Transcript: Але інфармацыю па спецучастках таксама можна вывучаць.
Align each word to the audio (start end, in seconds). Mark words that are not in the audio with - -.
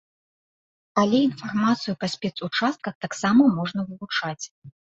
Але 1.01 1.19
інфармацыю 1.29 1.93
па 2.05 2.11
спецучастках 2.15 2.93
таксама 3.07 3.43
можна 3.61 3.81
вывучаць. 3.95 4.45